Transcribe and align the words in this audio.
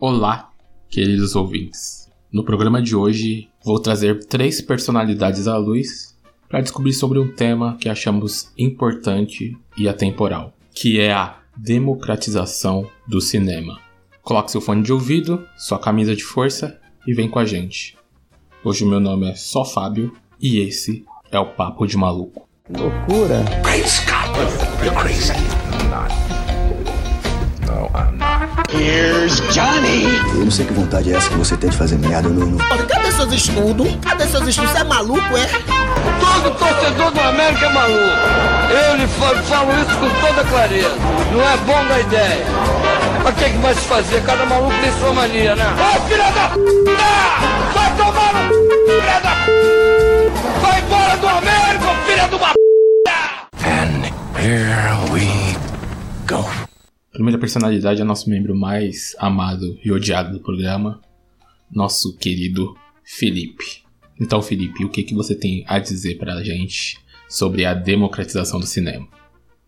Olá, 0.00 0.50
queridos 0.88 1.34
ouvintes. 1.34 2.08
No 2.32 2.44
programa 2.44 2.80
de 2.80 2.94
hoje, 2.94 3.48
vou 3.64 3.80
trazer 3.80 4.24
três 4.26 4.60
personalidades 4.60 5.48
à 5.48 5.56
luz 5.56 6.16
para 6.48 6.60
descobrir 6.60 6.92
sobre 6.92 7.18
um 7.18 7.26
tema 7.34 7.76
que 7.80 7.88
achamos 7.88 8.52
importante 8.56 9.56
e 9.76 9.88
atemporal, 9.88 10.52
que 10.72 11.00
é 11.00 11.12
a 11.12 11.38
democratização 11.56 12.88
do 13.08 13.20
cinema. 13.20 13.80
Coloque 14.22 14.52
seu 14.52 14.60
fone 14.60 14.84
de 14.84 14.92
ouvido, 14.92 15.44
sua 15.56 15.80
camisa 15.80 16.14
de 16.14 16.22
força 16.22 16.78
e 17.04 17.12
vem 17.12 17.28
com 17.28 17.40
a 17.40 17.44
gente. 17.44 17.96
Hoje 18.62 18.84
o 18.84 18.88
meu 18.88 19.00
nome 19.00 19.28
é 19.28 19.34
só 19.34 19.64
Fábio 19.64 20.12
e 20.40 20.60
esse 20.60 21.04
é 21.32 21.40
o 21.40 21.54
Papo 21.54 21.88
de 21.88 21.96
Maluco. 21.96 22.48
Loucura! 22.70 23.42
Great 23.64 23.88
Scott! 23.88 24.28
You're 24.80 24.96
crazy. 24.96 25.77
Here's 28.88 29.42
Johnny! 29.52 30.04
Eu 30.32 30.46
não 30.46 30.50
sei 30.50 30.64
que 30.64 30.72
vontade 30.72 31.12
é 31.12 31.16
essa 31.16 31.28
que 31.28 31.34
você 31.34 31.54
tem 31.58 31.68
de 31.68 31.76
fazer 31.76 31.98
merda, 31.98 32.30
não. 32.30 32.56
Cadê 32.56 33.12
seus 33.12 33.30
estudos? 33.34 33.86
Cadê 34.00 34.26
seus 34.26 34.48
estudos? 34.48 34.70
Você 34.72 34.78
é 34.78 34.84
maluco, 34.84 35.36
é? 35.36 35.46
Todo 36.18 36.54
torcedor 36.56 37.10
do 37.10 37.20
América 37.20 37.66
é 37.66 37.68
maluco. 37.68 38.16
Eu 38.70 38.96
lhe 38.96 39.06
falo, 39.06 39.36
falo 39.42 39.72
isso 39.72 39.94
com 39.98 40.26
toda 40.26 40.42
clareza. 40.44 40.96
Não 41.32 41.42
é 41.42 41.56
bom 41.66 41.84
da 41.86 42.00
ideia. 42.00 42.46
Mas 43.22 43.34
o 43.34 43.36
que, 43.36 43.50
que 43.50 43.58
vai 43.58 43.74
se 43.74 43.80
fazer? 43.82 44.22
Cada 44.22 44.46
maluco 44.46 44.72
tem 44.80 44.90
sua 44.98 45.12
mania, 45.12 45.54
né? 45.54 45.66
Ô, 45.66 46.00
filha 46.08 46.30
da 46.30 46.48
p! 46.48 46.58
Vai 47.74 47.94
tomar 47.94 48.32
no 48.32 48.54
c... 48.54 48.60
filha 48.86 49.20
da 49.20 49.34
p! 49.44 49.52
Vai 50.62 50.80
embora 50.80 51.16
do 51.18 51.28
América, 51.28 51.87
primeira 57.18 57.36
personalidade 57.36 58.00
é 58.00 58.04
nosso 58.04 58.30
membro 58.30 58.54
mais 58.54 59.16
amado 59.18 59.76
e 59.84 59.90
odiado 59.90 60.30
do 60.30 60.40
programa, 60.40 61.00
nosso 61.68 62.16
querido 62.16 62.76
Felipe. 63.02 63.82
Então, 64.20 64.40
Felipe, 64.40 64.84
o 64.84 64.88
que, 64.88 65.02
que 65.02 65.16
você 65.16 65.34
tem 65.34 65.64
a 65.66 65.80
dizer 65.80 66.16
pra 66.16 66.44
gente 66.44 66.96
sobre 67.28 67.64
a 67.64 67.74
democratização 67.74 68.60
do 68.60 68.66
cinema? 68.66 69.08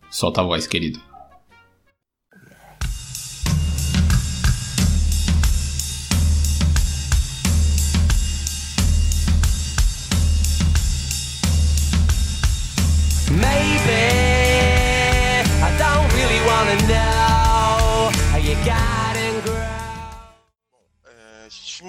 Solta 0.09 0.39
a 0.39 0.45
voz, 0.45 0.65
querido. 0.65 1.10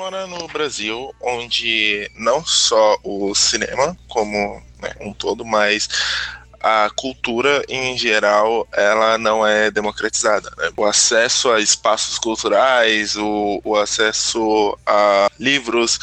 Mora 0.02 0.26
no 0.26 0.48
Brasil, 0.48 1.14
onde 1.20 2.10
não 2.16 2.44
só 2.44 2.96
o 3.04 3.32
cinema 3.36 3.96
como 4.08 4.60
né, 4.80 4.90
um 5.00 5.12
todo, 5.14 5.44
mas 5.44 5.88
a 6.60 6.90
cultura 6.96 7.64
em 7.68 7.96
geral 7.96 8.66
ela 8.72 9.16
não 9.16 9.46
é 9.46 9.70
democratizada. 9.70 10.50
né? 10.58 10.70
O 10.76 10.84
acesso 10.84 11.52
a 11.52 11.60
espaços 11.60 12.18
culturais, 12.18 13.14
o, 13.16 13.60
o 13.62 13.76
acesso 13.76 14.76
a 14.84 15.28
livros, 15.38 16.00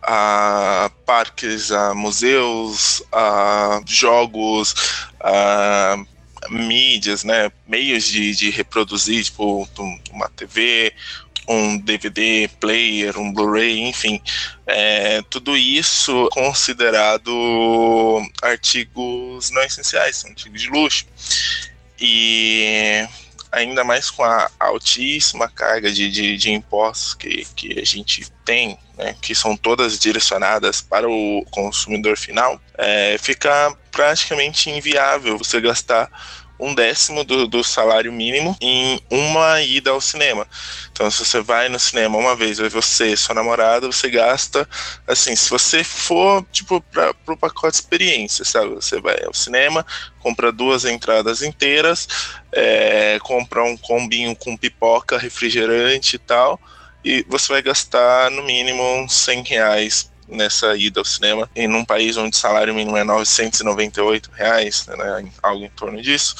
a 0.00 0.88
parques, 1.04 1.72
a 1.72 1.92
museus, 1.92 3.02
a 3.10 3.80
jogos, 3.84 4.76
a 5.20 5.96
mídias, 6.48 7.24
né, 7.24 7.50
meios 7.66 8.04
de, 8.04 8.34
de 8.34 8.50
reproduzir, 8.50 9.24
tipo 9.24 9.68
um- 9.78 9.98
uma 10.12 10.28
TV, 10.30 10.92
um 11.48 11.78
DVD 11.78 12.48
player, 12.60 13.18
um 13.18 13.32
Blu-ray, 13.32 13.80
enfim, 13.80 14.20
é, 14.66 15.22
tudo 15.28 15.56
isso 15.56 16.28
considerado 16.32 18.22
artigos 18.42 19.50
não 19.50 19.62
essenciais, 19.62 20.16
são 20.16 20.30
artigos 20.30 20.60
de 20.60 20.68
luxo. 20.68 21.06
E 21.98 23.06
ainda 23.52 23.82
mais 23.82 24.10
com 24.10 24.22
a 24.22 24.50
altíssima 24.58 25.48
carga 25.48 25.90
de, 25.90 26.10
de, 26.10 26.36
de 26.36 26.52
impostos 26.52 27.14
que, 27.14 27.44
que 27.56 27.80
a 27.80 27.84
gente 27.84 28.30
tem, 28.44 28.78
né, 28.96 29.16
que 29.20 29.34
são 29.34 29.56
todas 29.56 29.98
direcionadas 29.98 30.80
para 30.80 31.08
o 31.08 31.44
consumidor 31.50 32.16
final, 32.16 32.60
é, 32.78 33.16
fica 33.18 33.76
praticamente 33.90 34.70
inviável 34.70 35.36
você 35.36 35.60
gastar 35.60 36.08
um 36.60 36.74
décimo 36.74 37.24
do, 37.24 37.46
do 37.46 37.64
salário 37.64 38.12
mínimo 38.12 38.56
em 38.60 39.00
uma 39.10 39.62
ida 39.62 39.90
ao 39.90 40.00
cinema. 40.00 40.46
Então, 40.92 41.10
se 41.10 41.24
você 41.24 41.40
vai 41.40 41.68
no 41.68 41.78
cinema 41.78 42.18
uma 42.18 42.36
vez, 42.36 42.58
vai 42.58 42.68
você, 42.68 43.16
sua 43.16 43.34
namorada, 43.34 43.86
você 43.86 44.10
gasta, 44.10 44.68
assim, 45.06 45.34
se 45.34 45.48
você 45.48 45.82
for, 45.82 46.44
tipo, 46.52 46.80
para 46.82 47.14
o 47.26 47.36
pacote 47.36 47.76
experiência, 47.76 48.44
sabe? 48.44 48.74
Você 48.74 49.00
vai 49.00 49.16
ao 49.24 49.32
cinema, 49.32 49.84
compra 50.18 50.52
duas 50.52 50.84
entradas 50.84 51.42
inteiras, 51.42 52.06
é, 52.52 53.18
compra 53.22 53.64
um 53.64 53.76
combinho 53.76 54.36
com 54.36 54.56
pipoca, 54.56 55.16
refrigerante 55.18 56.16
e 56.16 56.18
tal, 56.18 56.60
e 57.02 57.24
você 57.28 57.52
vai 57.52 57.62
gastar 57.62 58.30
no 58.30 58.42
mínimo 58.42 58.82
uns 58.82 59.14
100 59.14 59.42
reais 59.44 60.09
nessa 60.30 60.76
ida 60.76 61.00
ao 61.00 61.04
cinema, 61.04 61.50
em 61.54 61.68
um 61.72 61.84
país 61.84 62.16
onde 62.16 62.36
o 62.36 62.38
salário 62.38 62.74
mínimo 62.74 62.96
é 62.96 63.04
998 63.04 64.30
reais, 64.32 64.86
né, 64.86 65.30
algo 65.42 65.64
em 65.64 65.70
torno 65.70 66.00
disso. 66.00 66.34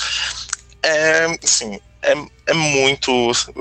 É, 0.82 1.26
assim, 1.42 1.78
é, 2.02 2.14
é 2.46 2.54
muito. 2.54 3.12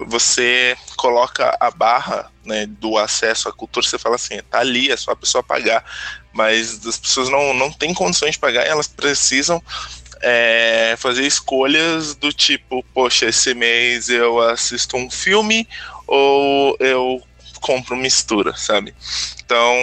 Você 0.07 0.77
coloca 0.95 1.55
a 1.59 1.69
barra 1.71 2.31
né, 2.45 2.65
do 2.65 2.97
acesso 2.97 3.49
à 3.49 3.53
cultura, 3.53 3.85
você 3.85 3.99
fala 3.99 4.15
assim, 4.15 4.39
tá 4.49 4.59
ali, 4.59 4.91
é 4.91 4.97
só 4.97 5.11
a 5.11 5.15
pessoa 5.15 5.43
pagar, 5.43 5.83
mas 6.33 6.85
as 6.87 6.97
pessoas 6.97 7.29
não, 7.29 7.53
não 7.53 7.71
têm 7.71 7.93
condições 7.93 8.31
de 8.31 8.39
pagar, 8.39 8.65
elas 8.65 8.87
precisam 8.87 9.61
é, 10.21 10.95
fazer 10.97 11.25
escolhas 11.25 12.15
do 12.15 12.31
tipo, 12.31 12.83
poxa, 12.93 13.27
esse 13.27 13.53
mês 13.53 14.09
eu 14.09 14.39
assisto 14.39 14.97
um 14.97 15.09
filme 15.09 15.67
ou 16.07 16.75
eu 16.79 17.21
compro 17.59 17.95
mistura, 17.95 18.55
sabe? 18.55 18.93
Então, 19.43 19.75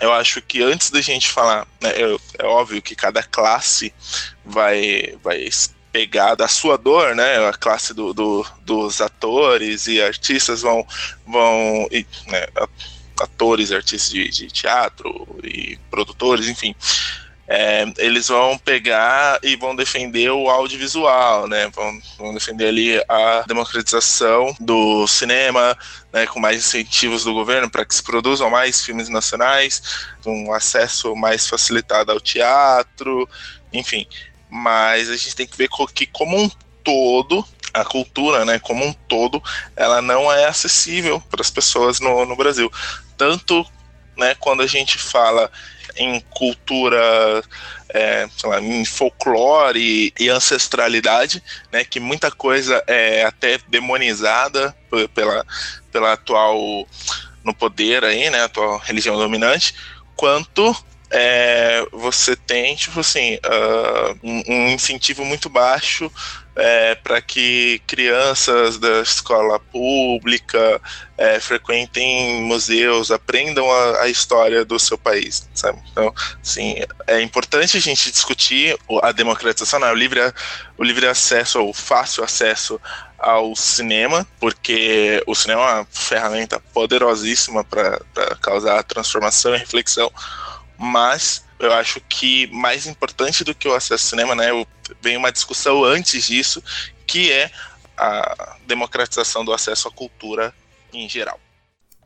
eu 0.00 0.12
acho 0.12 0.40
que 0.42 0.62
antes 0.62 0.90
da 0.90 1.00
gente 1.00 1.28
falar, 1.28 1.66
né, 1.80 1.92
eu- 1.96 2.20
é 2.38 2.44
óbvio 2.46 2.80
que 2.82 2.94
cada 2.94 3.22
classe 3.22 3.92
vai, 4.44 5.16
vai 5.22 5.48
pegar 5.92 6.34
da 6.34 6.46
sua 6.48 6.76
dor, 6.78 7.14
né? 7.16 7.48
A 7.48 7.52
classe 7.52 7.92
do, 7.94 8.12
do- 8.12 8.46
dos 8.62 9.00
atores 9.00 9.86
e 9.86 10.00
artistas 10.00 10.62
vão, 10.62 10.86
vão 11.26 11.88
e, 11.90 12.06
né, 12.26 12.46
atores, 13.20 13.72
artistas 13.72 14.10
de, 14.10 14.28
de 14.28 14.46
teatro 14.48 15.38
e 15.42 15.76
produtores, 15.90 16.48
enfim, 16.48 16.74
é, 17.50 17.86
eles 17.96 18.28
vão 18.28 18.58
pegar 18.58 19.38
e 19.42 19.56
vão 19.56 19.74
defender 19.74 20.30
o 20.30 20.50
audiovisual, 20.50 21.48
né? 21.48 21.70
Vão, 21.74 21.98
vão 22.18 22.34
defender 22.34 22.68
ali 22.68 23.02
a 23.08 23.42
democratização 23.48 24.54
do 24.60 25.06
cinema, 25.06 25.74
né? 26.12 26.26
Com 26.26 26.40
mais 26.40 26.58
incentivos 26.58 27.24
do 27.24 27.32
governo 27.32 27.70
para 27.70 27.86
que 27.86 27.94
se 27.94 28.02
produzam 28.02 28.50
mais 28.50 28.84
filmes 28.84 29.08
nacionais, 29.08 29.82
um 30.26 30.52
acesso 30.52 31.16
mais 31.16 31.48
facilitado 31.48 32.12
ao 32.12 32.20
teatro, 32.20 33.26
enfim. 33.72 34.06
Mas 34.50 35.08
a 35.08 35.16
gente 35.16 35.34
tem 35.34 35.46
que 35.46 35.56
ver 35.56 35.70
que 35.94 36.04
como 36.04 36.36
um 36.38 36.50
todo 36.84 37.42
a 37.72 37.84
cultura, 37.84 38.44
né, 38.44 38.58
como 38.58 38.84
um 38.84 38.92
todo, 38.92 39.42
ela 39.76 40.02
não 40.02 40.30
é 40.32 40.46
acessível 40.46 41.20
para 41.30 41.40
as 41.40 41.50
pessoas 41.50 42.00
no, 42.00 42.26
no 42.26 42.36
Brasil. 42.36 42.70
Tanto, 43.16 43.64
né, 44.16 44.34
quando 44.34 44.62
a 44.62 44.66
gente 44.66 44.98
fala 44.98 45.50
em 45.98 46.20
cultura, 46.30 47.42
é, 47.90 48.28
lá, 48.44 48.60
em 48.60 48.84
folclore 48.84 50.12
e 50.18 50.28
ancestralidade, 50.28 51.42
né, 51.72 51.84
que 51.84 52.00
muita 52.00 52.30
coisa 52.30 52.82
é 52.86 53.24
até 53.24 53.58
demonizada 53.68 54.74
pela, 55.14 55.44
pela 55.92 56.12
atual 56.12 56.86
no 57.44 57.54
poder 57.54 58.04
aí, 58.04 58.30
né, 58.30 58.44
atual 58.44 58.78
religião 58.78 59.16
dominante, 59.16 59.74
quanto 60.16 60.74
é, 61.10 61.84
você 61.92 62.36
tem, 62.36 62.76
tipo 62.76 63.00
assim, 63.00 63.38
ah, 63.42 64.14
um, 64.22 64.42
um 64.46 64.68
incentivo 64.70 65.24
muito 65.24 65.48
baixo 65.48 66.10
para 67.04 67.22
que 67.22 67.80
crianças 67.86 68.78
da 68.78 69.00
escola 69.00 69.60
pública 69.60 70.82
é, 71.16 71.38
frequentem 71.38 72.42
museus, 72.42 73.12
aprendam 73.12 73.70
a, 73.70 74.02
a 74.02 74.08
história 74.08 74.64
do 74.64 74.76
seu 74.76 74.98
país, 74.98 75.48
sabe? 75.54 75.80
Então, 75.92 76.12
assim, 76.42 76.76
é 77.06 77.20
importante 77.20 77.76
a 77.76 77.80
gente 77.80 78.10
discutir 78.10 78.76
a 79.02 79.12
democratização, 79.12 79.78
né? 79.78 79.90
o, 79.90 79.94
livre, 79.94 80.20
o 80.76 80.82
livre 80.82 81.06
acesso, 81.06 81.60
ou 81.60 81.72
fácil 81.72 82.24
acesso 82.24 82.80
ao 83.18 83.54
cinema, 83.56 84.26
porque 84.40 85.22
o 85.26 85.34
cinema 85.34 85.62
é 85.62 85.74
uma 85.74 85.86
ferramenta 85.90 86.60
poderosíssima 86.72 87.64
para 87.64 88.00
causar 88.40 88.82
transformação 88.84 89.54
e 89.54 89.58
reflexão, 89.58 90.10
mas 90.78 91.44
eu 91.58 91.72
acho 91.74 92.00
que 92.08 92.46
mais 92.52 92.86
importante 92.86 93.42
do 93.42 93.54
que 93.54 93.66
o 93.68 93.74
acesso 93.74 93.92
ao 93.94 93.98
cinema, 94.10 94.34
né, 94.34 94.50
eu- 94.50 94.66
vem 95.02 95.16
uma 95.16 95.32
discussão 95.32 95.84
antes 95.84 96.24
disso, 96.26 96.62
que 97.06 97.30
é 97.32 97.50
a 97.96 98.56
democratização 98.66 99.44
do 99.44 99.52
acesso 99.52 99.88
à 99.88 99.90
cultura 99.90 100.54
em 100.92 101.08
geral. 101.08 101.38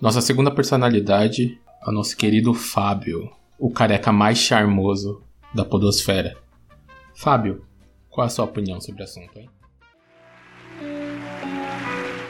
Nossa 0.01 0.21
segunda 0.21 0.51
personalidade 0.51 1.61
é 1.87 1.91
o 1.91 1.93
nosso 1.93 2.17
querido 2.17 2.55
Fábio, 2.55 3.31
o 3.59 3.71
careca 3.71 4.11
mais 4.11 4.39
charmoso 4.39 5.23
da 5.55 5.65
podosfera. 5.65 6.37
Fábio, 7.15 7.65
qual 8.09 8.27
a 8.27 8.31
sua 8.31 8.47
opinião 8.47 8.81
sobre 8.81 9.03
o 9.03 9.05
assunto, 9.05 9.39
hein? 9.39 9.49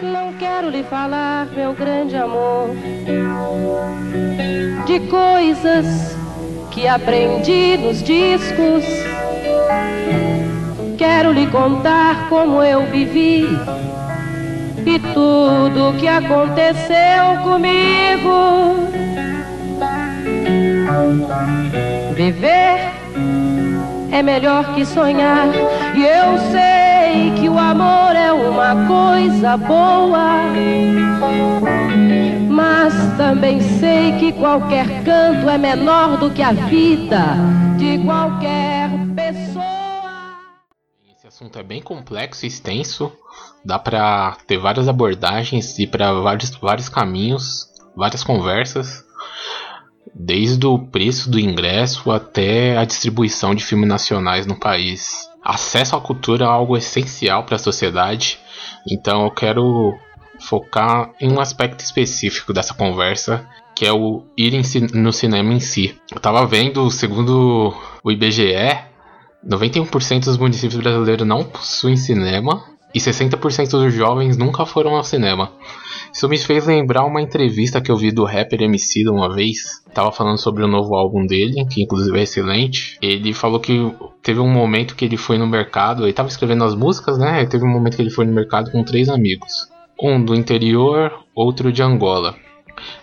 Não 0.02 0.36
quero 0.36 0.68
lhe 0.68 0.82
falar, 0.84 1.46
meu 1.52 1.72
grande 1.74 2.16
amor, 2.16 2.70
de 4.84 5.00
coisas 5.08 6.16
que 6.72 6.88
aprendi 6.88 7.76
nos 7.76 8.02
discos. 8.02 8.84
Quero 10.96 11.32
lhe 11.32 11.46
contar 11.48 12.28
como 12.28 12.62
eu 12.62 12.86
vivi 12.86 13.46
e 14.86 14.98
tudo 15.14 15.96
que 15.98 16.08
aconteceu 16.08 17.36
comigo. 17.42 18.88
Viver 22.14 22.92
é 24.10 24.22
melhor 24.22 24.74
que 24.74 24.84
sonhar, 24.84 25.48
e 25.94 26.04
eu 26.04 26.38
sei 26.50 27.32
que 27.40 27.48
o 27.48 27.58
amor 27.58 28.14
é 28.14 28.32
uma 28.32 28.86
coisa 28.86 29.11
boa. 29.56 30.52
Mas 32.50 32.94
também 33.16 33.60
sei 33.60 34.18
que 34.18 34.32
qualquer 34.32 35.04
canto 35.04 35.48
é 35.48 35.58
menor 35.58 36.18
do 36.18 36.30
que 36.30 36.42
a 36.42 36.52
vida 36.52 37.36
de 37.78 37.98
qualquer 38.04 38.90
pessoa. 39.14 39.62
Esse 41.16 41.26
assunto 41.26 41.58
é 41.58 41.62
bem 41.62 41.80
complexo 41.80 42.44
e 42.44 42.48
extenso, 42.48 43.12
dá 43.64 43.78
pra 43.78 44.36
ter 44.46 44.58
várias 44.58 44.88
abordagens 44.88 45.78
e 45.78 45.86
para 45.86 46.12
vários, 46.12 46.50
vários 46.50 46.88
caminhos, 46.88 47.68
várias 47.96 48.22
conversas, 48.22 49.04
desde 50.14 50.66
o 50.66 50.78
preço 50.78 51.30
do 51.30 51.38
ingresso 51.40 52.10
até 52.10 52.76
a 52.76 52.84
distribuição 52.84 53.54
de 53.54 53.64
filmes 53.64 53.88
nacionais 53.88 54.46
no 54.46 54.58
país. 54.58 55.31
Acesso 55.44 55.96
à 55.96 56.00
cultura 56.00 56.44
é 56.44 56.48
algo 56.48 56.76
essencial 56.76 57.44
para 57.44 57.56
a 57.56 57.58
sociedade, 57.58 58.38
então 58.88 59.24
eu 59.24 59.30
quero 59.30 59.94
focar 60.40 61.10
em 61.20 61.30
um 61.30 61.40
aspecto 61.40 61.80
específico 61.80 62.52
dessa 62.52 62.74
conversa, 62.74 63.48
que 63.74 63.86
é 63.86 63.92
o 63.92 64.22
ir 64.36 64.52
no 64.94 65.12
cinema 65.12 65.52
em 65.52 65.60
si. 65.60 65.96
Eu 66.12 66.20
tava 66.20 66.46
vendo, 66.46 66.90
segundo 66.90 67.74
o 68.02 68.10
IBGE, 68.10 68.78
91% 69.46 70.24
dos 70.24 70.38
municípios 70.38 70.80
brasileiros 70.80 71.26
não 71.26 71.42
possuem 71.42 71.96
cinema 71.96 72.64
e 72.94 72.98
60% 72.98 73.70
dos 73.70 73.94
jovens 73.94 74.36
nunca 74.36 74.66
foram 74.66 74.94
ao 74.94 75.02
cinema. 75.02 75.52
Isso 76.12 76.28
me 76.28 76.36
fez 76.36 76.66
lembrar 76.66 77.04
uma 77.04 77.22
entrevista 77.22 77.80
que 77.80 77.90
eu 77.90 77.96
vi 77.96 78.12
do 78.12 78.24
rapper 78.24 78.62
MC 78.62 79.08
uma 79.08 79.34
vez. 79.34 79.82
Tava 79.94 80.12
falando 80.12 80.38
sobre 80.38 80.62
o 80.62 80.68
novo 80.68 80.94
álbum 80.94 81.26
dele, 81.26 81.64
que 81.66 81.82
inclusive 81.82 82.18
é 82.18 82.22
excelente. 82.22 82.98
Ele 83.00 83.32
falou 83.32 83.58
que 83.58 83.90
teve 84.22 84.40
um 84.40 84.48
momento 84.48 84.94
que 84.94 85.04
ele 85.04 85.16
foi 85.16 85.36
no 85.36 85.46
mercado, 85.46 86.04
ele 86.04 86.12
tava 86.12 86.28
escrevendo 86.28 86.64
as 86.64 86.74
músicas, 86.74 87.18
né? 87.18 87.42
E 87.42 87.46
teve 87.46 87.64
um 87.64 87.70
momento 87.70 87.96
que 87.96 88.02
ele 88.02 88.10
foi 88.10 88.24
no 88.24 88.32
mercado 88.32 88.70
com 88.70 88.84
três 88.84 89.08
amigos. 89.08 89.68
Um 90.00 90.24
do 90.24 90.34
interior, 90.34 91.12
outro 91.34 91.72
de 91.72 91.82
Angola. 91.82 92.34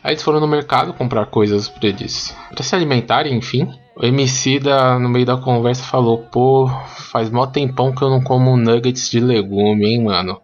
Aí 0.04 0.13
eles 0.13 0.24
foram 0.24 0.39
no 0.39 0.48
mercado 0.48 0.94
comprar 0.94 1.25
coisas 1.27 1.68
pra 1.68 1.88
eles, 1.88 2.36
pra 2.50 2.63
se 2.63 2.75
alimentarem, 2.75 3.36
enfim. 3.36 3.69
O 3.95 4.06
MC 4.06 4.60
da, 4.60 4.98
no 4.98 5.10
meio 5.10 5.25
da 5.25 5.38
conversa 5.38 5.83
falou: 5.83 6.19
Pô, 6.31 6.69
faz 7.12 7.30
mó 7.30 7.45
tempão 7.45 7.94
que 7.94 8.01
eu 8.01 8.10
não 8.10 8.22
como 8.22 8.57
nuggets 8.57 9.10
de 9.10 9.19
legume, 9.19 9.86
hein, 9.86 10.04
mano. 10.04 10.42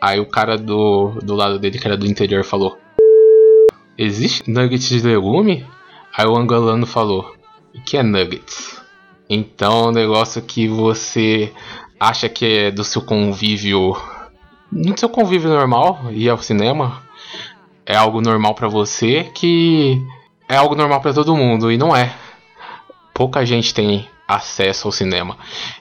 Aí 0.00 0.20
o 0.20 0.26
cara 0.26 0.56
do, 0.56 1.18
do 1.22 1.34
lado 1.34 1.58
dele, 1.58 1.78
que 1.78 1.86
era 1.86 1.96
do 1.96 2.06
interior, 2.06 2.44
falou: 2.44 2.78
Existe 3.96 4.48
nuggets 4.50 4.88
de 4.88 5.00
legume? 5.00 5.66
Aí 6.16 6.26
o 6.26 6.36
angolano 6.36 6.86
falou: 6.86 7.34
O 7.74 7.80
que 7.82 7.96
é 7.96 8.02
nuggets? 8.02 8.77
Então 9.28 9.86
é 9.86 9.88
um 9.88 9.92
negócio 9.92 10.40
que 10.40 10.66
você 10.66 11.52
acha 12.00 12.28
que 12.28 12.46
é 12.46 12.70
do 12.70 12.84
seu 12.84 13.02
convívio. 13.02 13.96
No 14.70 14.96
seu 14.96 15.08
convívio 15.08 15.50
normal, 15.50 16.10
ir 16.12 16.28
ao 16.28 16.38
cinema, 16.38 17.02
é 17.84 17.96
algo 17.96 18.20
normal 18.20 18.54
pra 18.54 18.68
você 18.68 19.24
que 19.34 20.00
é 20.48 20.56
algo 20.56 20.74
normal 20.74 21.00
pra 21.00 21.12
todo 21.12 21.36
mundo 21.36 21.70
e 21.70 21.76
não 21.76 21.94
é. 21.94 22.14
Pouca 23.12 23.44
gente 23.44 23.74
tem 23.74 24.08
acesso 24.26 24.88
ao 24.88 24.92
cinema. 24.92 25.36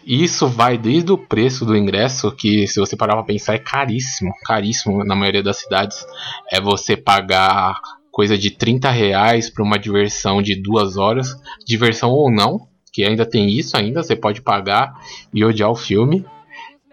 Isso 0.05 0.47
vai 0.47 0.77
desde 0.77 1.11
o 1.11 1.17
preço 1.17 1.65
do 1.65 1.75
ingresso, 1.75 2.31
que 2.31 2.65
se 2.67 2.79
você 2.79 2.95
parar 2.95 3.15
pra 3.15 3.23
pensar 3.23 3.55
é 3.55 3.59
caríssimo, 3.59 4.33
caríssimo 4.45 5.03
na 5.03 5.15
maioria 5.15 5.43
das 5.43 5.57
cidades. 5.57 6.05
É 6.51 6.59
você 6.59 6.95
pagar 6.95 7.79
coisa 8.09 8.37
de 8.37 8.51
30 8.51 8.89
reais 8.89 9.49
pra 9.49 9.63
uma 9.63 9.77
diversão 9.77 10.41
de 10.41 10.55
duas 10.55 10.97
horas, 10.97 11.35
diversão 11.65 12.09
ou 12.09 12.31
não, 12.31 12.67
que 12.97 13.03
ainda 13.03 13.27
tem 13.27 13.47
isso 13.47 13.77
ainda, 13.77 14.01
você 14.01 14.15
pode 14.15 14.41
pagar 14.41 14.99
e 15.31 15.45
odiar 15.45 15.69
o 15.69 15.75
filme. 15.75 16.25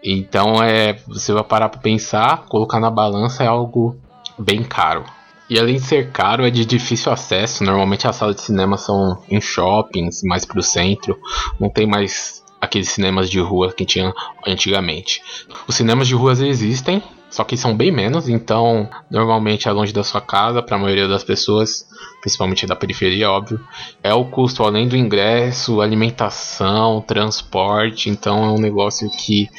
Então 0.03 0.61
é, 0.61 0.93
você 1.07 1.33
vai 1.33 1.43
parar 1.43 1.67
pra 1.67 1.81
pensar, 1.81 2.45
colocar 2.45 2.79
na 2.79 2.91
balança 2.91 3.43
é 3.43 3.47
algo 3.47 3.95
bem 4.37 4.63
caro. 4.63 5.03
E 5.49 5.57
além 5.57 5.77
de 5.77 5.81
ser 5.81 6.11
caro, 6.11 6.45
é 6.45 6.51
de 6.51 6.63
difícil 6.63 7.11
acesso. 7.11 7.63
Normalmente 7.63 8.07
as 8.07 8.15
salas 8.17 8.35
de 8.35 8.43
cinema 8.43 8.77
são 8.77 9.19
em 9.27 9.41
shoppings, 9.41 10.21
mais 10.21 10.45
pro 10.45 10.61
centro. 10.61 11.17
Não 11.59 11.71
tem 11.71 11.87
mais 11.87 12.43
aqueles 12.61 12.89
cinemas 12.89 13.27
de 13.27 13.39
rua 13.39 13.73
que 13.73 13.83
tinha 13.83 14.13
antigamente. 14.45 15.23
Os 15.67 15.73
cinemas 15.73 16.07
de 16.07 16.13
ruas 16.13 16.39
existem, 16.39 17.01
só 17.29 17.43
que 17.43 17.57
são 17.57 17.75
bem 17.75 17.91
menos, 17.91 18.29
então 18.29 18.89
normalmente 19.09 19.67
é 19.67 19.71
longe 19.71 19.91
da 19.91 20.03
sua 20.03 20.21
casa 20.21 20.61
para 20.61 20.77
a 20.77 20.79
maioria 20.79 21.07
das 21.07 21.23
pessoas, 21.23 21.85
principalmente 22.21 22.65
da 22.65 22.75
periferia, 22.75 23.29
óbvio. 23.29 23.59
É 24.01 24.13
o 24.13 24.25
custo 24.25 24.63
além 24.63 24.87
do 24.87 24.95
ingresso, 24.95 25.81
alimentação, 25.81 27.01
transporte, 27.01 28.09
então 28.09 28.43
é 28.43 28.47
um 28.49 28.59
negócio 28.59 29.09
que 29.09 29.49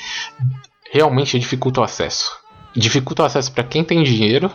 realmente 0.93 1.39
dificulta 1.39 1.81
o 1.81 1.85
acesso. 1.85 2.31
Dificulta 2.75 3.23
o 3.23 3.27
acesso 3.27 3.53
para 3.53 3.65
quem 3.65 3.85
tem 3.85 4.03
dinheiro 4.03 4.51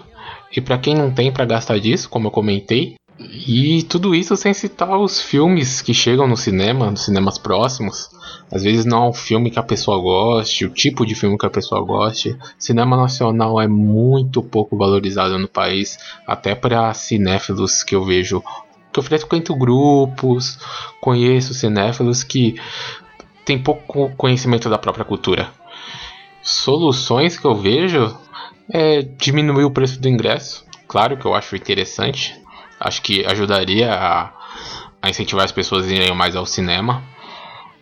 e 0.56 0.60
para 0.60 0.78
quem 0.78 0.96
não 0.96 1.12
tem 1.12 1.32
para 1.32 1.46
gastar 1.46 1.80
disso, 1.80 2.10
como 2.10 2.28
eu 2.28 2.32
comentei. 2.32 2.96
E 3.30 3.84
tudo 3.84 4.16
isso 4.16 4.36
sem 4.36 4.54
citar 4.54 4.98
os 4.98 5.22
filmes 5.22 5.82
que 5.82 5.94
chegam 5.94 6.28
no 6.28 6.38
cinema, 6.38 6.90
nos 6.90 7.06
cinemas 7.06 7.38
próximos. 7.38 8.10
Às 8.52 8.64
vezes 8.64 8.86
não 8.86 9.06
é 9.06 9.10
um 9.10 9.14
filme 9.14 9.52
que 9.52 9.60
a 9.60 9.64
pessoa 9.64 9.98
goste, 10.00 10.66
o 10.66 10.70
tipo 10.70 11.06
de 11.06 11.16
filme 11.16 11.38
que 11.38 11.46
a 11.46 11.50
pessoa 11.50 11.82
goste. 11.82 12.38
Cinema 12.58 12.98
nacional 12.98 13.62
é 13.62 13.68
muito 13.68 14.42
pouco 14.42 14.78
valorizado 14.78 15.38
no 15.38 15.48
país, 15.48 15.98
até 16.28 16.56
para 16.56 16.94
cinéfilos 16.94 17.84
que 17.84 17.96
eu 17.96 18.04
vejo 18.04 18.44
que 18.92 19.00
eu 19.00 19.04
frequento 19.04 19.56
grupos, 19.56 20.60
conheço 21.00 21.54
cinéfilos 21.54 22.24
que 22.24 22.56
têm 23.46 23.58
pouco 23.58 24.12
conhecimento 24.18 24.70
da 24.70 24.78
própria 24.78 25.06
cultura. 25.06 25.50
Soluções 26.42 27.38
que 27.38 27.46
eu 27.46 27.56
vejo 27.56 28.14
é 28.70 29.02
diminuir 29.02 29.64
o 29.64 29.72
preço 29.72 30.00
do 30.00 30.10
ingresso. 30.10 30.66
Claro 30.88 31.16
que 31.18 31.26
eu 31.26 31.34
acho 31.34 31.56
interessante. 31.56 32.36
Acho 32.82 33.02
que 33.04 33.24
ajudaria 33.26 33.94
a, 33.94 34.34
a 35.00 35.10
incentivar 35.10 35.46
as 35.46 35.52
pessoas 35.52 35.88
a 35.88 35.92
irem 35.92 36.16
mais 36.16 36.36
ao 36.36 36.48
cinema. 36.48 37.04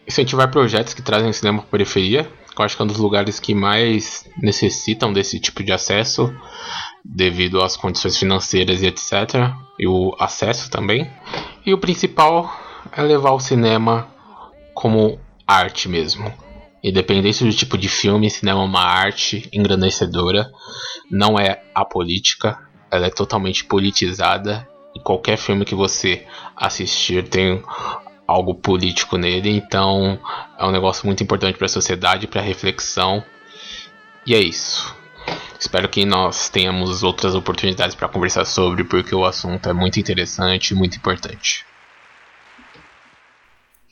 Incentivar 0.05 0.51
projetos 0.51 0.93
que 0.93 1.01
trazem 1.01 1.31
cinema 1.31 1.59
para 1.59 1.71
periferia. 1.71 2.29
Que 2.53 2.61
eu 2.61 2.65
acho 2.65 2.75
que 2.75 2.81
é 2.81 2.85
um 2.85 2.87
dos 2.87 2.97
lugares 2.97 3.39
que 3.39 3.55
mais 3.55 4.29
necessitam 4.41 5.13
desse 5.13 5.39
tipo 5.39 5.63
de 5.63 5.71
acesso. 5.71 6.33
Devido 7.03 7.61
às 7.61 7.77
condições 7.77 8.17
financeiras 8.17 8.81
e 8.81 8.87
etc. 8.87 9.53
E 9.79 9.87
o 9.87 10.13
acesso 10.19 10.69
também. 10.69 11.09
E 11.65 11.73
o 11.73 11.77
principal 11.77 12.53
é 12.91 13.01
levar 13.01 13.31
o 13.31 13.39
cinema 13.39 14.07
como 14.73 15.17
arte 15.47 15.87
mesmo. 15.87 16.33
Independente 16.83 17.43
do 17.45 17.53
tipo 17.53 17.77
de 17.77 17.87
filme, 17.87 18.29
cinema 18.29 18.61
é 18.61 18.65
uma 18.65 18.83
arte 18.83 19.49
engrandecedora, 19.51 20.49
não 21.11 21.37
é 21.37 21.61
apolítica, 21.75 22.57
ela 22.89 23.07
é 23.07 23.09
totalmente 23.09 23.65
politizada 23.65 24.67
qualquer 25.03 25.37
filme 25.37 25.65
que 25.65 25.75
você 25.75 26.25
assistir 26.55 27.27
tem 27.27 27.61
algo 28.27 28.53
político 28.53 29.17
nele, 29.17 29.49
então 29.49 30.19
é 30.57 30.65
um 30.65 30.71
negócio 30.71 31.05
muito 31.05 31.23
importante 31.23 31.57
para 31.57 31.65
a 31.65 31.69
sociedade, 31.69 32.27
para 32.27 32.41
reflexão. 32.41 33.23
E 34.25 34.35
é 34.35 34.39
isso. 34.39 34.95
Espero 35.59 35.89
que 35.89 36.05
nós 36.05 36.47
tenhamos 36.47 37.03
outras 37.03 37.35
oportunidades 37.35 37.95
para 37.95 38.07
conversar 38.07 38.45
sobre, 38.45 38.83
porque 38.83 39.13
o 39.13 39.25
assunto 39.25 39.67
é 39.67 39.73
muito 39.73 39.99
interessante 39.99 40.71
e 40.71 40.75
muito 40.75 40.97
importante. 40.97 41.65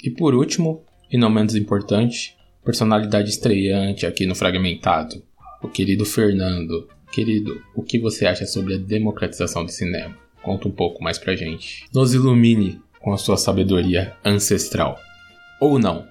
E 0.01 0.11
por 0.11 0.35
último, 0.35 0.85
e 1.11 1.17
não 1.17 1.29
menos 1.29 1.55
importante, 1.55 2.37
personalidade 2.63 3.29
estreante 3.29 4.05
aqui 4.05 4.25
no 4.25 4.35
Fragmentado, 4.35 5.23
o 5.61 5.67
querido 5.67 6.05
Fernando. 6.05 6.87
Querido, 7.11 7.61
o 7.73 7.81
que 7.81 7.97
você 7.99 8.27
acha 8.27 8.45
sobre 8.45 8.75
a 8.75 8.77
democratização 8.77 9.65
do 9.65 9.71
cinema? 9.71 10.26
Conta 10.47 10.69
um 10.69 10.71
pouco 10.71 11.03
mais 11.03 11.17
pra 11.17 11.35
gente. 11.35 11.83
Nos 11.93 12.13
ilumine 12.13 12.79
com 13.01 13.11
a 13.11 13.17
sua 13.17 13.35
sabedoria 13.35 14.15
ancestral. 14.23 14.97
Ou 15.59 15.77
não. 15.77 16.07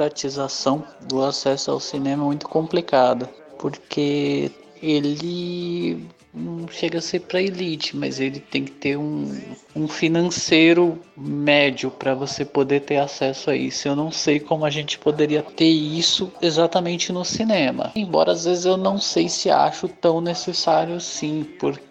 Democratização 0.00 0.82
do 1.02 1.22
acesso 1.22 1.70
ao 1.70 1.80
cinema 1.80 2.22
é 2.22 2.26
muito 2.26 2.48
complicada, 2.48 3.28
porque 3.58 4.50
ele 4.82 6.06
não 6.32 6.66
chega 6.68 6.98
a 6.98 7.02
ser 7.02 7.20
para 7.20 7.42
elite, 7.42 7.96
mas 7.96 8.20
ele 8.20 8.38
tem 8.38 8.64
que 8.64 8.70
ter 8.70 8.96
um, 8.96 9.30
um 9.74 9.88
financeiro 9.88 10.98
médio 11.16 11.90
para 11.90 12.14
você 12.14 12.44
poder 12.44 12.80
ter 12.80 12.98
acesso 12.98 13.50
a 13.50 13.56
isso. 13.56 13.88
Eu 13.88 13.96
não 13.96 14.10
sei 14.10 14.38
como 14.38 14.64
a 14.64 14.70
gente 14.70 14.98
poderia 14.98 15.42
ter 15.42 15.68
isso 15.68 16.32
exatamente 16.40 17.12
no 17.12 17.24
cinema. 17.24 17.92
Embora 17.96 18.32
às 18.32 18.44
vezes 18.44 18.64
eu 18.64 18.76
não 18.76 18.98
sei 18.98 19.28
se 19.28 19.50
acho 19.50 19.88
tão 19.88 20.20
necessário 20.20 20.94
assim, 20.94 21.44
porque 21.58 21.89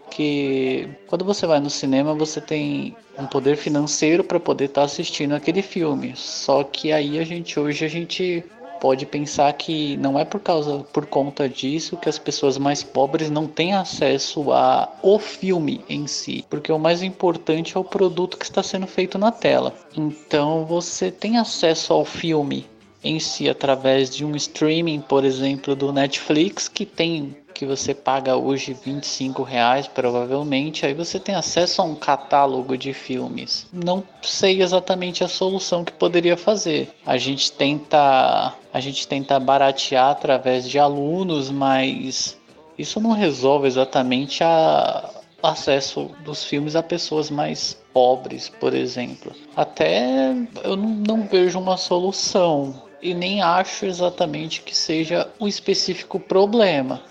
quando 1.07 1.25
você 1.25 1.45
vai 1.45 1.59
no 1.59 1.69
cinema 1.69 2.13
você 2.13 2.41
tem 2.41 2.95
um 3.17 3.25
poder 3.25 3.57
financeiro 3.57 4.23
para 4.23 4.39
poder 4.39 4.65
estar 4.65 4.81
tá 4.81 4.85
assistindo 4.85 5.33
aquele 5.33 5.61
filme. 5.61 6.13
Só 6.15 6.63
que 6.63 6.91
aí 6.91 7.19
a 7.19 7.23
gente 7.23 7.59
hoje 7.59 7.85
a 7.85 7.87
gente 7.87 8.43
pode 8.79 9.05
pensar 9.05 9.51
que 9.53 9.97
não 9.97 10.17
é 10.17 10.23
por 10.23 10.39
causa 10.39 10.79
por 10.93 11.05
conta 11.05 11.49
disso 11.49 11.97
que 11.97 12.07
as 12.07 12.17
pessoas 12.17 12.57
mais 12.57 12.81
pobres 12.81 13.29
não 13.29 13.45
têm 13.45 13.73
acesso 13.73 14.51
a 14.51 14.89
o 15.01 15.19
filme 15.19 15.83
em 15.89 16.07
si, 16.07 16.45
porque 16.49 16.71
o 16.71 16.79
mais 16.79 17.03
importante 17.03 17.75
é 17.75 17.79
o 17.79 17.83
produto 17.83 18.37
que 18.37 18.45
está 18.45 18.63
sendo 18.63 18.87
feito 18.87 19.17
na 19.17 19.31
tela. 19.31 19.73
Então 19.95 20.65
você 20.65 21.11
tem 21.11 21.37
acesso 21.37 21.93
ao 21.93 22.05
filme 22.05 22.65
em 23.03 23.19
si 23.19 23.49
através 23.49 24.09
de 24.09 24.25
um 24.25 24.35
streaming, 24.35 25.01
por 25.01 25.23
exemplo, 25.23 25.75
do 25.75 25.91
Netflix, 25.91 26.67
que 26.67 26.85
tem 26.85 27.35
que 27.59 27.65
você 27.65 27.93
paga 27.93 28.37
hoje 28.37 28.71
25 28.71 29.43
reais 29.43 29.85
provavelmente, 29.85 30.85
aí 30.85 30.93
você 30.93 31.19
tem 31.19 31.35
acesso 31.35 31.81
a 31.81 31.83
um 31.83 31.93
catálogo 31.93 32.77
de 32.77 32.93
filmes. 32.93 33.67
Não 33.73 34.01
sei 34.21 34.61
exatamente 34.61 35.25
a 35.25 35.27
solução 35.27 35.83
que 35.83 35.91
poderia 35.91 36.37
fazer. 36.37 36.89
A 37.05 37.17
gente 37.17 37.51
tenta 37.51 38.53
a 38.71 38.79
gente 38.79 39.05
tenta 39.05 39.37
baratear 39.37 40.09
através 40.09 40.69
de 40.69 40.79
alunos, 40.79 41.51
mas 41.51 42.37
isso 42.77 43.01
não 43.01 43.11
resolve 43.11 43.67
exatamente 43.67 44.41
a 44.41 45.09
acesso 45.43 46.11
dos 46.23 46.45
filmes 46.45 46.77
a 46.77 46.83
pessoas 46.83 47.29
mais 47.29 47.77
pobres, 47.91 48.47
por 48.47 48.73
exemplo. 48.73 49.33
Até 49.53 50.31
eu 50.63 50.77
não, 50.77 50.89
não 50.89 51.27
vejo 51.27 51.59
uma 51.59 51.75
solução 51.75 52.83
e 53.01 53.13
nem 53.13 53.41
acho 53.41 53.85
exatamente 53.85 54.61
que 54.61 54.73
seja 54.73 55.27
um 55.41 55.47
específico 55.47 56.21
problema, 56.21 57.01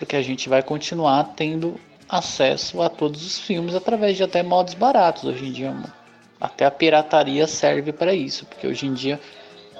porque 0.00 0.16
a 0.16 0.22
gente 0.22 0.48
vai 0.48 0.62
continuar 0.62 1.34
tendo 1.36 1.78
acesso 2.08 2.80
a 2.80 2.88
todos 2.88 3.24
os 3.24 3.38
filmes 3.38 3.74
através 3.74 4.16
de 4.16 4.22
até 4.24 4.42
modos 4.42 4.72
baratos 4.72 5.24
hoje 5.24 5.46
em 5.46 5.52
dia. 5.52 5.76
Até 6.40 6.64
a 6.64 6.70
pirataria 6.70 7.46
serve 7.46 7.92
para 7.92 8.14
isso, 8.14 8.46
porque 8.46 8.66
hoje 8.66 8.86
em 8.86 8.94
dia 8.94 9.20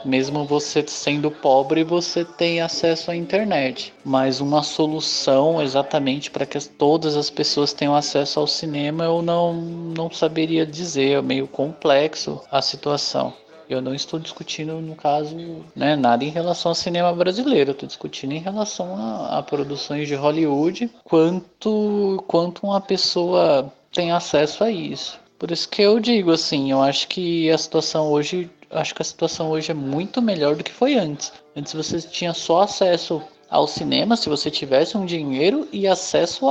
mesmo 0.04 0.44
você 0.44 0.84
sendo 0.86 1.30
pobre, 1.30 1.84
você 1.84 2.24
tem 2.24 2.60
acesso 2.60 3.10
à 3.10 3.16
internet. 3.16 3.92
Mas 4.04 4.40
uma 4.40 4.62
solução 4.62 5.60
exatamente 5.60 6.30
para 6.30 6.46
que 6.46 6.58
todas 6.60 7.16
as 7.16 7.30
pessoas 7.30 7.72
tenham 7.72 7.94
acesso 7.94 8.40
ao 8.40 8.46
cinema, 8.46 9.04
eu 9.04 9.22
não, 9.22 9.54
não 9.54 10.10
saberia 10.10 10.66
dizer. 10.66 11.18
É 11.18 11.22
meio 11.22 11.46
complexo 11.46 12.42
a 12.50 12.62
situação. 12.62 13.32
Eu 13.70 13.80
não 13.80 13.94
estou 13.94 14.18
discutindo, 14.18 14.80
no 14.80 14.96
caso, 14.96 15.64
né, 15.76 15.94
nada 15.94 16.24
em 16.24 16.28
relação 16.28 16.72
ao 16.72 16.74
cinema 16.74 17.12
brasileiro. 17.12 17.70
Estou 17.70 17.86
discutindo 17.86 18.32
em 18.32 18.40
relação 18.40 18.96
a, 18.96 19.38
a, 19.38 19.42
produções 19.44 20.08
de 20.08 20.16
Hollywood, 20.16 20.90
quanto, 21.04 22.24
quanto 22.26 22.66
uma 22.66 22.80
pessoa 22.80 23.72
tem 23.92 24.10
acesso 24.10 24.64
a 24.64 24.72
isso. 24.72 25.20
Por 25.38 25.52
isso 25.52 25.68
que 25.68 25.80
eu 25.80 26.00
digo 26.00 26.32
assim, 26.32 26.72
eu 26.72 26.82
acho 26.82 27.06
que 27.06 27.48
a 27.48 27.56
situação 27.56 28.10
hoje, 28.10 28.50
acho 28.72 28.92
que 28.92 29.02
a 29.02 29.04
situação 29.04 29.50
hoje 29.50 29.70
é 29.70 29.74
muito 29.74 30.20
melhor 30.20 30.56
do 30.56 30.64
que 30.64 30.72
foi 30.72 30.96
antes. 30.96 31.32
Antes 31.54 31.72
você 31.72 32.00
tinha 32.00 32.34
só 32.34 32.62
acesso 32.62 33.22
ao 33.48 33.68
cinema 33.68 34.16
se 34.16 34.28
você 34.28 34.50
tivesse 34.50 34.98
um 34.98 35.06
dinheiro 35.06 35.68
e 35.72 35.86
acesso 35.86 36.46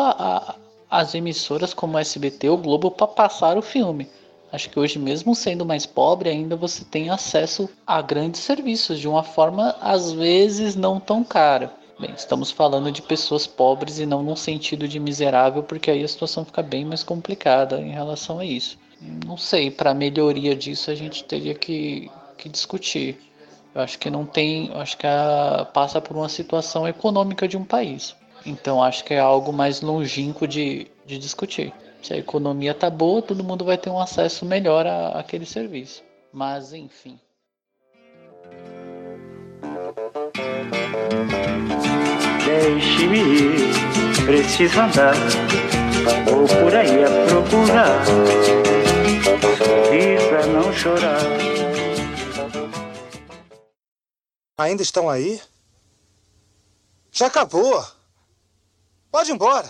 as 0.89 1.13
emissoras 1.13 1.73
como 1.73 1.97
a 1.97 2.01
SBT 2.01 2.47
ou 2.47 2.57
Globo 2.57 2.89
para 2.89 3.07
passar 3.07 3.57
o 3.57 3.61
filme. 3.61 4.07
Acho 4.51 4.69
que 4.69 4.79
hoje, 4.79 4.97
mesmo 4.97 5.35
sendo 5.35 5.65
mais 5.65 5.85
pobre, 5.85 6.29
ainda 6.29 6.55
você 6.55 6.83
tem 6.83 7.09
acesso 7.09 7.69
a 7.85 8.01
grandes 8.01 8.41
serviços 8.41 8.99
de 8.99 9.07
uma 9.07 9.23
forma 9.23 9.75
às 9.79 10.11
vezes 10.11 10.75
não 10.75 10.99
tão 10.99 11.23
cara. 11.23 11.71
Bem, 11.99 12.11
estamos 12.15 12.49
falando 12.49 12.91
de 12.91 13.01
pessoas 13.01 13.45
pobres 13.45 13.99
e 13.99 14.05
não 14.05 14.23
num 14.23 14.35
sentido 14.35 14.87
de 14.87 14.99
miserável, 14.99 15.61
porque 15.61 15.91
aí 15.91 16.03
a 16.03 16.07
situação 16.07 16.45
fica 16.45 16.63
bem 16.63 16.85
mais 16.85 17.03
complicada 17.03 17.79
em 17.79 17.91
relação 17.91 18.39
a 18.39 18.45
isso. 18.45 18.77
Não 19.25 19.37
sei, 19.37 19.69
para 19.69 19.93
melhoria 19.93 20.55
disso 20.55 20.89
a 20.89 20.95
gente 20.95 21.23
teria 21.25 21.53
que, 21.53 22.09
que 22.37 22.49
discutir. 22.49 23.19
Eu 23.75 23.81
acho 23.81 23.99
que 23.99 24.09
não 24.09 24.25
tem, 24.25 24.71
acho 24.73 24.97
que 24.97 25.05
a, 25.05 25.67
passa 25.73 26.01
por 26.01 26.15
uma 26.17 26.29
situação 26.29 26.87
econômica 26.87 27.47
de 27.47 27.57
um 27.57 27.63
país. 27.63 28.15
Então 28.45 28.81
acho 28.81 29.03
que 29.03 29.13
é 29.13 29.19
algo 29.19 29.53
mais 29.53 29.81
longínquo 29.81 30.47
de, 30.47 30.87
de 31.05 31.17
discutir. 31.17 31.73
Se 32.01 32.13
a 32.13 32.17
economia 32.17 32.73
tá 32.73 32.89
boa, 32.89 33.21
todo 33.21 33.43
mundo 33.43 33.65
vai 33.65 33.77
ter 33.77 33.89
um 33.89 33.99
acesso 33.99 34.45
melhor 34.45 34.87
a, 34.87 35.19
aquele 35.19 35.45
serviço. 35.45 36.03
Mas 36.31 36.73
enfim. 36.73 37.19
Deixe-me 42.45 43.19
ir, 43.19 44.25
preciso 44.25 44.79
andar, 44.79 45.13
vou 46.25 46.47
por 46.47 46.75
aí 46.75 47.03
a 47.03 47.09
procurar, 47.27 48.05
e 49.93 50.29
pra 50.29 50.47
não 50.47 50.73
chorar. 50.73 51.19
Ainda 54.57 54.83
estão 54.83 55.09
aí? 55.09 55.41
Já 57.11 57.27
acabou. 57.27 57.83
Pode 59.11 59.31
ir 59.31 59.33
embora. 59.33 59.67